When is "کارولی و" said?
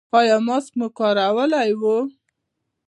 0.97-1.81